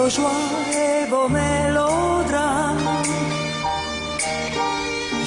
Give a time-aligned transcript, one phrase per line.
[0.00, 2.90] vos joies et vos mélodrames.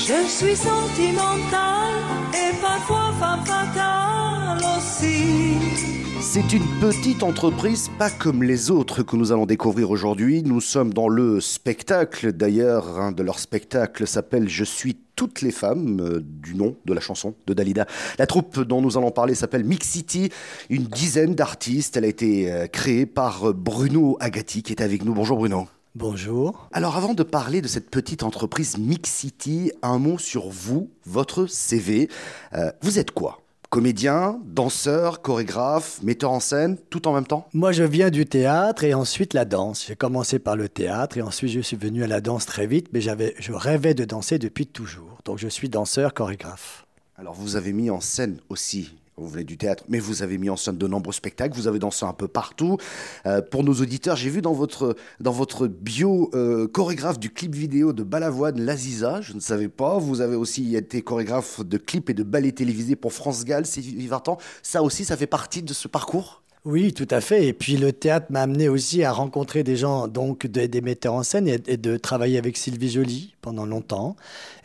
[0.07, 1.99] Je suis sentimentale
[2.41, 5.92] et parfois femme fatale aussi.
[6.33, 10.41] C'est une petite entreprise pas comme les autres que nous allons découvrir aujourd'hui.
[10.41, 12.31] Nous sommes dans le spectacle.
[12.31, 16.93] D'ailleurs, un de leurs spectacles s'appelle Je suis toutes les femmes, euh, du nom de
[16.93, 17.85] la chanson de Dalida.
[18.17, 20.31] La troupe dont nous allons parler s'appelle Mix City,
[20.71, 21.97] une dizaine d'artistes.
[21.97, 25.13] Elle a été euh, créée par euh, Bruno Agati qui est avec nous.
[25.13, 25.67] Bonjour Bruno.
[25.93, 26.67] Bonjour.
[26.71, 31.45] Alors avant de parler de cette petite entreprise Mix City, un mot sur vous, votre
[31.45, 32.09] CV.
[32.55, 33.42] Euh, vous êtes quoi?
[33.73, 37.47] Comédien, danseur, chorégraphe, metteur en scène, tout en même temps?
[37.55, 39.87] Moi, je viens du théâtre et ensuite la danse.
[39.87, 42.89] J'ai commencé par le théâtre et ensuite je suis venu à la danse très vite,
[42.93, 45.17] mais j'avais, je rêvais de danser depuis toujours.
[45.25, 46.85] Donc je suis danseur, chorégraphe.
[47.15, 50.49] Alors vous avez mis en scène aussi vous venez du théâtre, mais vous avez mis
[50.49, 52.77] en scène de nombreux spectacles, vous avez dansé un peu partout.
[53.25, 57.53] Euh, pour nos auditeurs, j'ai vu dans votre, dans votre bio euh, chorégraphe du clip
[57.53, 59.97] vidéo de Balavoine, Laziza, je ne savais pas.
[59.97, 63.81] Vous avez aussi été chorégraphe de clips et de ballets télévisés pour France Gall, c'est
[63.81, 64.37] Vivartan.
[64.61, 66.42] Ça aussi, ça fait partie de ce parcours?
[66.65, 67.45] Oui, tout à fait.
[67.45, 71.23] Et puis le théâtre m'a amené aussi à rencontrer des gens, donc des metteurs en
[71.23, 74.15] scène, et, de travailler avec Sylvie Joly pendant longtemps,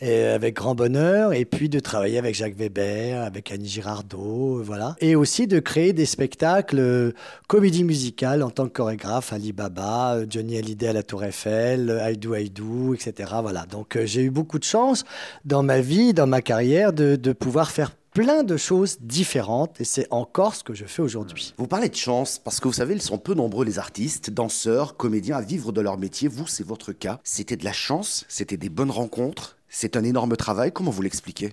[0.01, 4.95] et avec grand bonheur, et puis de travailler avec Jacques Weber, avec Annie Girardot, voilà.
[5.01, 7.13] Et aussi de créer des spectacles euh,
[7.49, 11.91] comédie musicale en tant que chorégraphe, Ali Baba, euh, Johnny Hallyday à la Tour Eiffel,
[11.91, 13.33] Aïdou Aïdou, etc.
[13.43, 13.67] Voilà.
[13.67, 15.05] Donc euh, j'ai eu beaucoup de chance
[15.45, 20.09] dans ma vie, dans ma carrière, de pouvoir faire plein de choses différentes et c'est
[20.11, 21.55] encore ce que je fais aujourd'hui.
[21.57, 24.97] Vous parlez de chance parce que vous savez, ils sont peu nombreux les artistes, danseurs,
[24.97, 26.27] comédiens à vivre de leur métier.
[26.27, 27.21] Vous, c'est votre cas.
[27.23, 30.73] C'était de la chance, c'était des bonnes rencontres, c'est un énorme travail.
[30.73, 31.53] Comment vous l'expliquez?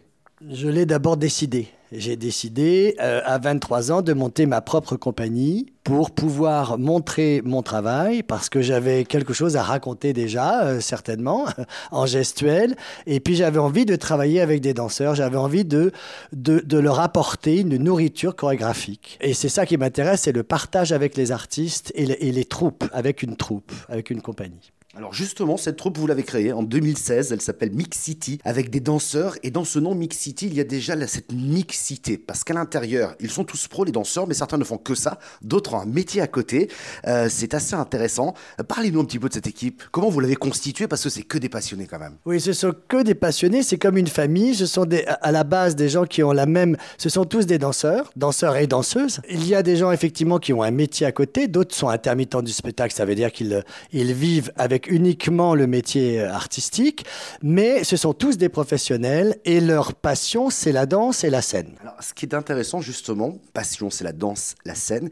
[0.49, 1.67] Je l'ai d'abord décidé.
[1.91, 7.61] J'ai décidé euh, à 23 ans de monter ma propre compagnie pour pouvoir montrer mon
[7.61, 11.45] travail parce que j'avais quelque chose à raconter déjà, euh, certainement,
[11.91, 12.75] en gestuel.
[13.05, 15.91] Et puis j'avais envie de travailler avec des danseurs, j'avais envie de,
[16.33, 19.17] de, leur apporter une nourriture chorégraphique.
[19.21, 22.85] Et c'est ça qui m'intéresse, c'est le partage avec les artistes et et les troupes,
[22.93, 24.71] avec une troupe, avec une compagnie.
[24.97, 28.79] Alors justement, cette troupe, vous l'avez créée en 2016, elle s'appelle Mix City, avec des
[28.79, 32.53] danseurs, et dans ce nom Mix City, il y a déjà cette mixité, parce qu'à
[32.53, 35.81] l'intérieur, ils sont tous pros, les danseurs, mais certains ne font que ça, d'autres ont
[35.81, 36.69] un métier à côté,
[37.07, 38.35] euh, c'est assez intéressant.
[38.69, 41.37] Parlez-nous un petit peu de cette équipe, comment vous l'avez constituée, parce que c'est que
[41.37, 42.15] des passionnés quand même.
[42.25, 44.87] Oui, ce sont que des passionnés, c'est comme une famille, ce sont
[45.21, 48.55] à la base des gens qui ont la même, ce sont tous des danseurs, danseurs
[48.55, 49.19] et danseuses.
[49.29, 52.41] Il y a des gens effectivement qui ont un métier à côté, d'autres sont intermittents
[52.41, 57.05] du spectacle, ça veut dire qu'ils ils vivent avec uniquement le métier artistique,
[57.41, 61.75] mais ce sont tous des professionnels et leur passion, c'est la danse et la scène.
[61.81, 65.09] Alors, ce qui est intéressant, justement, passion, c'est la danse, la scène.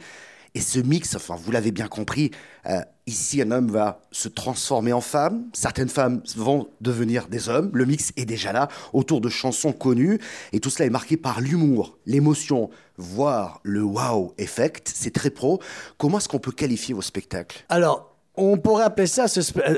[0.56, 2.30] Et ce mix, enfin, vous l'avez bien compris,
[2.68, 7.72] euh, ici, un homme va se transformer en femme, certaines femmes vont devenir des hommes,
[7.74, 10.20] le mix est déjà là, autour de chansons connues,
[10.52, 15.60] et tout cela est marqué par l'humour, l'émotion, voire le wow effect, c'est très pro.
[15.98, 17.66] Comment est-ce qu'on peut qualifier vos spectacles?
[17.70, 19.26] Alors, on pourrait appeler ça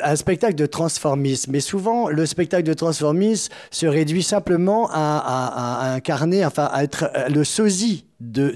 [0.04, 5.94] un spectacle de transformisme, mais souvent le spectacle de transformisme se réduit simplement à, à
[5.94, 8.52] incarner, enfin à être le sosie de,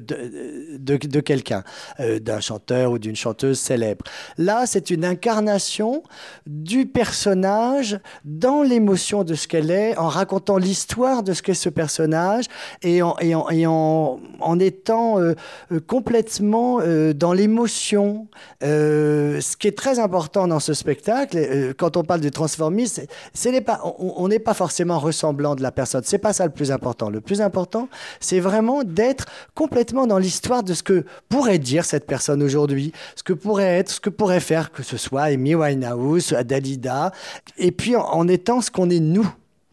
[0.80, 1.64] de, de, quelqu'un,
[2.00, 4.06] euh, d'un chanteur ou d'une chanteuse célèbre.
[4.38, 6.04] Là, c'est une incarnation
[6.48, 11.70] du personnage dans l'émotion de ce qu'elle est, en racontant l'histoire de ce qu'est ce
[11.70, 12.46] personnage
[12.84, 15.33] et en, et en, et en, en étant euh,
[15.72, 16.79] euh, complètement
[17.13, 18.27] dans l'émotion.
[18.61, 23.03] ce qui est très important dans ce spectacle, quand on parle de transformisme,
[23.47, 26.01] on n'est pas forcément ressemblant de la personne.
[26.05, 27.09] C'est pas ça le plus important.
[27.09, 27.89] Le plus important,
[28.19, 33.23] c'est vraiment d'être complètement dans l'histoire de ce que pourrait dire cette personne aujourd'hui, ce
[33.23, 37.11] que pourrait être, ce que pourrait faire, que ce soit Amy Winehouse, Dalida,
[37.57, 39.29] et puis en, étant ce qu'on est nous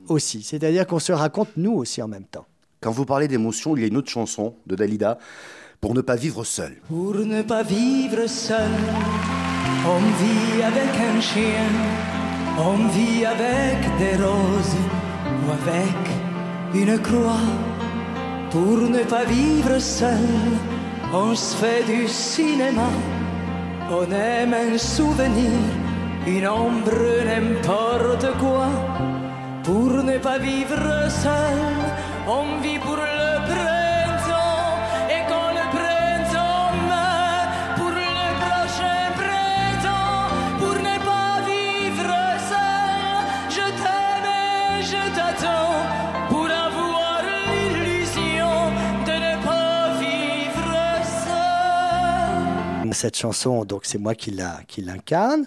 [0.09, 0.43] aussi.
[0.43, 2.47] C'est-à-dire qu'on se raconte nous aussi en même temps.
[2.87, 5.19] Quand vous parlez d'émotion, il y a une autre chanson de Dalida,
[5.81, 6.77] Pour ne pas vivre seul.
[6.87, 8.71] Pour ne pas vivre seul,
[9.85, 11.67] on vit avec un chien,
[12.57, 14.77] on vit avec des roses
[15.27, 16.01] ou avec
[16.81, 17.51] une croix
[18.53, 20.29] pour ne pas vivre seul,
[21.13, 22.91] on se fait du cinéma.
[23.91, 25.59] On aime un souvenir,
[26.25, 28.69] une ombre, n'importe quoi.
[29.65, 31.96] Pour ne pas vivre seul,
[32.27, 33.16] on vit pour
[52.97, 55.47] cette chanson, donc c'est moi qui l'incarne.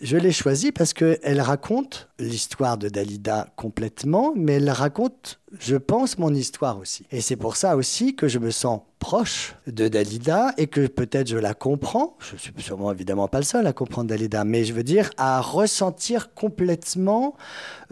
[0.00, 6.18] Je l'ai choisie parce qu'elle raconte l'histoire de Dalida complètement, mais elle raconte, je pense,
[6.18, 7.04] mon histoire aussi.
[7.10, 11.28] Et c'est pour ça aussi que je me sens proche de Dalida et que peut-être
[11.28, 12.16] je la comprends.
[12.20, 15.40] Je suis sûrement évidemment pas le seul à comprendre Dalida, mais je veux dire à
[15.40, 17.34] ressentir complètement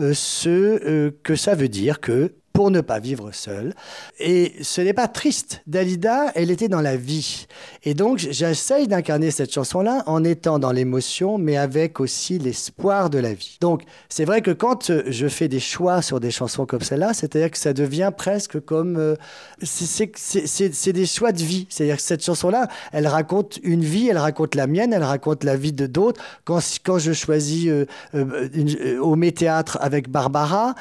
[0.00, 3.74] euh, ce euh, que ça veut dire que pour ne pas vivre seul.
[4.20, 5.60] Et ce n'est pas triste.
[5.66, 7.48] Dalida, elle était dans la vie.
[7.82, 13.18] Et donc, j'essaye d'incarner cette chanson-là en étant dans l'émotion, mais avec aussi l'espoir de
[13.18, 13.58] la vie.
[13.60, 17.50] Donc, c'est vrai que quand je fais des choix sur des chansons comme celle-là, c'est-à-dire
[17.50, 18.98] que ça devient presque comme...
[18.98, 19.16] Euh,
[19.60, 21.66] c'est des choix de vie.
[21.68, 25.56] C'est-à-dire que cette chanson-là, elle raconte une vie, elle raconte la mienne, elle raconte la
[25.56, 26.22] vie de d'autres.
[26.44, 30.76] Quand, quand je choisis euh, euh, au Méthéâtre avec Barbara,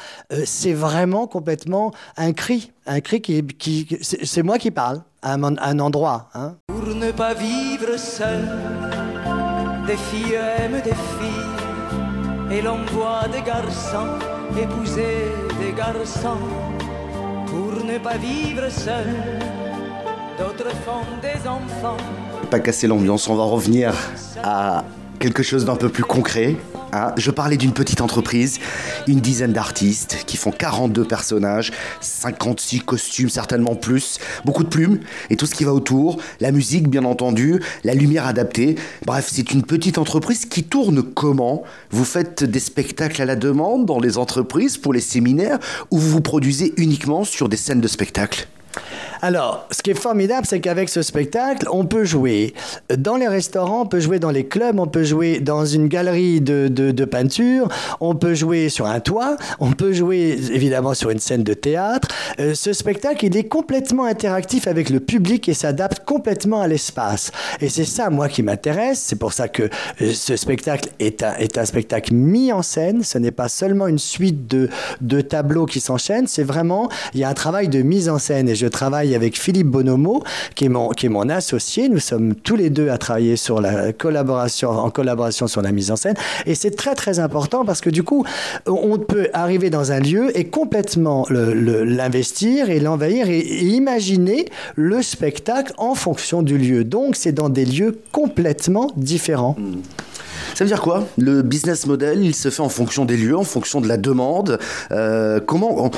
[0.45, 1.62] c'est vraiment complètement
[2.18, 6.30] un cri, un cri qui, qui c'est moi qui parle à un, endroit.
[6.33, 6.56] Hein.
[6.68, 8.48] Pour ne pas vivre seul,
[9.88, 14.19] des filles aiment des filles, et l'on voit des garçons
[14.57, 16.38] épouser des garçons.
[17.48, 19.07] Pour ne pas vivre seul,
[20.38, 21.98] d'autres font des enfants.
[22.50, 23.94] Pas casser l'ambiance, on va revenir
[24.44, 24.83] à
[25.19, 26.56] quelque chose d'un peu plus concret.
[26.93, 27.13] Hein.
[27.17, 28.59] Je parlais d'une petite entreprise,
[29.07, 34.99] une dizaine d'artistes qui font 42 personnages, 56 costumes, certainement plus, beaucoup de plumes
[35.29, 38.75] et tout ce qui va autour, la musique bien entendu, la lumière adaptée.
[39.05, 41.63] Bref, c'est une petite entreprise qui tourne comment?
[41.89, 45.59] Vous faites des spectacles à la demande dans les entreprises pour les séminaires
[45.89, 48.47] ou vous vous produisez uniquement sur des scènes de spectacle?
[49.21, 52.53] Alors, ce qui est formidable, c'est qu'avec ce spectacle, on peut jouer
[52.97, 56.41] dans les restaurants, on peut jouer dans les clubs, on peut jouer dans une galerie
[56.41, 57.69] de, de, peinture,
[58.01, 62.09] on peut jouer sur un toit, on peut jouer évidemment sur une scène de théâtre.
[62.39, 67.31] Euh, ce spectacle, il est complètement interactif avec le public et s'adapte complètement à l'espace.
[67.61, 68.99] Et c'est ça, moi, qui m'intéresse.
[68.99, 69.63] C'est pour ça que
[70.01, 73.03] euh, ce spectacle est un, est un spectacle mis en scène.
[73.03, 74.69] Ce n'est pas seulement une suite de,
[74.99, 78.49] de tableaux qui s'enchaînent, c'est vraiment, il y a un travail de mise en scène
[78.49, 80.24] et je travaille avec Philippe Bonomo,
[80.56, 81.89] qui est, mon, qui est mon associé.
[81.89, 85.92] Nous sommes tous les deux à travailler sur la collaboration, en collaboration sur la mise
[85.92, 86.15] en scène.
[86.45, 88.25] Et c'est très, très important parce que du coup,
[88.65, 94.45] on peut arriver dans un lieu et complètement l'investir et l'envahir et, imaginer
[94.75, 96.83] le spectacle en fonction du lieu.
[96.83, 99.56] Donc, c'est dans des lieux complètement différents.
[99.57, 99.81] Hmm.
[100.56, 101.07] Ça veut dire quoi?
[101.18, 104.60] Le business model, il se fait en fonction des lieux, en fonction de la demande.
[104.92, 105.89] Euh, comment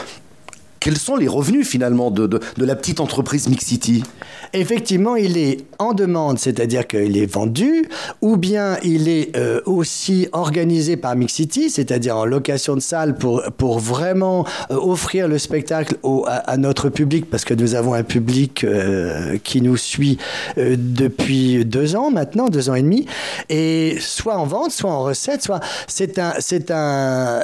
[0.86, 4.04] quels sont les revenus finalement de, de, la petite entreprise Mixity?
[4.54, 7.88] Effectivement, il est en demande, c'est-à-dire qu'il est vendu,
[8.22, 13.44] ou bien il est euh, aussi organisé par Mixity, c'est-à-dire en location de salle pour,
[13.58, 15.96] pour vraiment euh, offrir le spectacle
[16.28, 20.18] à, notre public, parce que nous avons un public euh, qui nous suit
[20.58, 23.06] depuis deux ans maintenant, deux ans et demi,
[23.50, 27.42] et soit en vente, soit en recette, soit c'est un, c'est un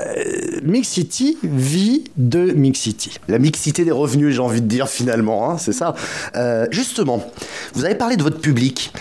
[0.63, 5.73] Mixity vit de Mixity la mixité des revenus, j'ai envie de dire finalement, hein, c'est
[5.73, 5.95] ça.
[6.91, 7.25] Justement,
[7.73, 8.91] vous avez parlé de votre public.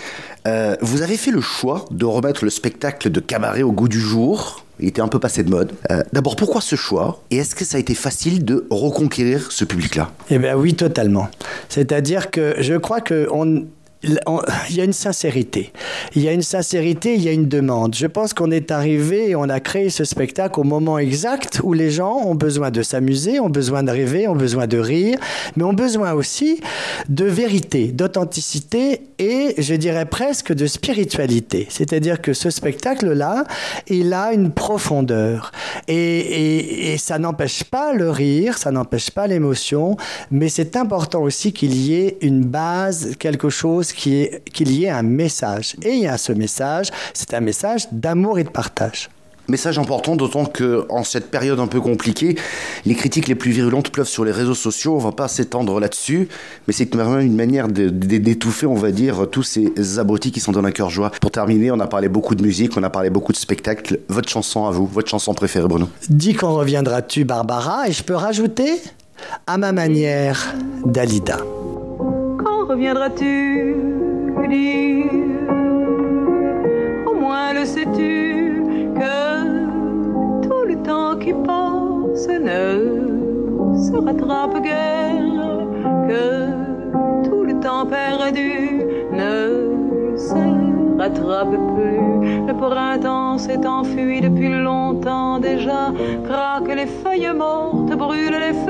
[0.46, 3.98] Euh, vous avez fait le choix de remettre le spectacle de cabaret au goût du
[3.98, 4.64] jour.
[4.78, 5.72] Il était un peu passé de mode.
[5.90, 7.20] Euh, d'abord, pourquoi ce choix?
[7.32, 10.12] Et est-ce que ça a été facile de reconquérir ce public-là?
[10.30, 11.28] Eh bien oui, totalement.
[11.68, 13.66] C'est-à-dire que je crois que on,
[14.02, 15.72] il y a une sincérité.
[16.14, 17.94] Il y a une sincérité, il y a une demande.
[17.94, 21.74] Je pense qu'on est arrivé et on a créé ce spectacle au moment exact où
[21.74, 25.18] les gens ont besoin de s'amuser, ont besoin de rêver, ont besoin de rire,
[25.56, 26.60] mais ont besoin aussi
[27.08, 31.66] de vérité, d'authenticité et je dirais presque de spiritualité.
[31.68, 33.44] C'est-à-dire que ce spectacle-là,
[33.86, 35.52] il a une profondeur.
[35.88, 39.96] Et, et ça n'empêche pas le rire, ça n'empêche pas l'émotion,
[40.30, 45.02] mais c'est important aussi qu'il y ait une base, quelque chose qu'il y ait un
[45.02, 45.76] message.
[45.82, 49.10] Et il y a ce message, c'est un message d'amour et de partage.
[49.50, 52.36] Message important, d'autant que en cette période un peu compliquée,
[52.86, 54.94] les critiques les plus virulentes pleuvent sur les réseaux sociaux.
[54.94, 56.28] On va pas s'étendre là-dessus,
[56.68, 60.62] mais c'est vraiment une manière d'étouffer, on va dire, tous ces abrutis qui sont dans
[60.62, 61.10] un cœur joie.
[61.20, 63.98] Pour terminer, on a parlé beaucoup de musique, on a parlé beaucoup de spectacles.
[64.08, 68.14] Votre chanson à vous, votre chanson préférée, Bruno Dis quand reviendras-tu, Barbara Et je peux
[68.14, 68.80] rajouter,
[69.48, 70.54] à ma manière,
[70.86, 71.38] Dalida
[72.70, 73.74] reviendras-tu
[74.48, 75.06] dire
[77.06, 78.62] Au moins le sais-tu
[78.94, 82.66] que tout le temps qui passe ne
[83.76, 85.66] se rattrape guère,
[86.08, 88.84] que tout le temps perdu
[89.20, 92.46] ne sert rattrape plus.
[92.46, 95.92] Le printemps s'est enfui depuis longtemps déjà.
[96.24, 98.69] Craquent les feuilles mortes, brûlent les.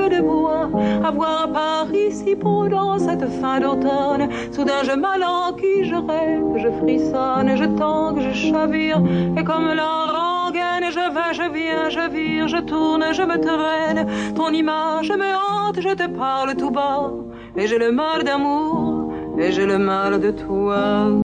[1.11, 2.61] voir Paris si beau
[2.97, 4.29] cette fin d'automne.
[4.51, 9.01] Soudain je m'alanquille, je rêve, je frissonne, je tangue, je chavire.
[9.37, 14.07] Et comme la rengaine, je vais, je viens, je vire, je tourne, je me traîne.
[14.35, 17.11] Ton image me hante, je te parle tout bas.
[17.55, 21.21] Et j'ai le mal d'amour, et j'ai le mal de toi.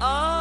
[0.00, 0.33] Ah.